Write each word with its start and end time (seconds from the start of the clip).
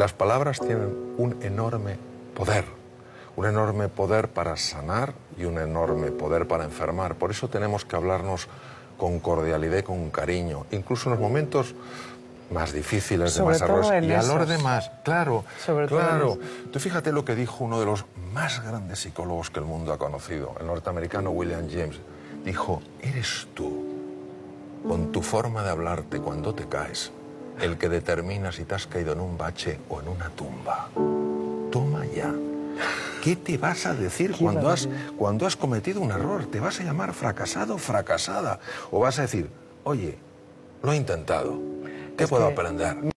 Las 0.00 0.14
palabras 0.14 0.58
tienen 0.58 1.14
un 1.18 1.36
enorme 1.42 1.98
poder, 2.34 2.64
un 3.36 3.44
enorme 3.44 3.90
poder 3.90 4.28
para 4.28 4.56
sanar 4.56 5.12
y 5.36 5.44
un 5.44 5.58
enorme 5.58 6.10
poder 6.10 6.48
para 6.48 6.64
enfermar. 6.64 7.16
Por 7.16 7.30
eso 7.30 7.50
tenemos 7.50 7.84
que 7.84 7.96
hablarnos 7.96 8.48
con 8.96 9.20
cordialidad 9.20 9.76
y 9.76 9.82
con 9.82 10.08
cariño, 10.08 10.64
incluso 10.70 11.10
en 11.10 11.16
los 11.16 11.20
momentos 11.20 11.74
más 12.50 12.72
difíciles, 12.72 13.34
de 13.34 13.42
más 13.42 13.60
arroz 13.60 13.90
y 14.00 14.10
a 14.10 14.22
los 14.22 14.48
demás. 14.48 14.90
Claro, 15.04 15.44
Sobre 15.62 15.86
claro. 15.86 16.38
Tú 16.72 16.80
fíjate 16.80 17.12
lo 17.12 17.26
que 17.26 17.34
dijo 17.34 17.62
uno 17.62 17.78
de 17.78 17.84
los 17.84 18.06
más 18.32 18.64
grandes 18.64 19.00
psicólogos 19.00 19.50
que 19.50 19.58
el 19.58 19.66
mundo 19.66 19.92
ha 19.92 19.98
conocido, 19.98 20.54
el 20.60 20.66
norteamericano 20.66 21.28
William 21.28 21.68
James. 21.70 22.00
Dijo, 22.42 22.80
eres 23.02 23.48
tú, 23.52 23.84
con 24.88 25.12
tu 25.12 25.20
forma 25.20 25.62
de 25.62 25.68
hablarte 25.68 26.20
cuando 26.20 26.54
te 26.54 26.66
caes, 26.66 27.12
el 27.60 27.78
que 27.78 27.88
determina 27.88 28.52
si 28.52 28.64
te 28.64 28.74
has 28.74 28.86
caído 28.86 29.12
en 29.12 29.20
un 29.20 29.36
bache 29.36 29.78
o 29.88 30.00
en 30.00 30.08
una 30.08 30.30
tumba. 30.30 30.88
Toma 31.70 32.04
ya. 32.06 32.32
¿Qué 33.22 33.36
te 33.36 33.58
vas 33.58 33.84
a 33.84 33.94
decir 33.94 34.34
cuando 34.38 34.70
has, 34.70 34.88
cuando 35.18 35.46
has 35.46 35.56
cometido 35.56 36.00
un 36.00 36.10
error? 36.10 36.46
¿Te 36.46 36.58
vas 36.58 36.80
a 36.80 36.84
llamar 36.84 37.12
fracasado 37.12 37.74
o 37.74 37.78
fracasada? 37.78 38.60
¿O 38.90 39.00
vas 39.00 39.18
a 39.18 39.22
decir, 39.22 39.50
oye, 39.84 40.16
lo 40.82 40.92
he 40.92 40.96
intentado, 40.96 41.60
¿qué 42.16 42.24
Es 42.24 42.30
puedo 42.30 42.46
aprender? 42.46 42.96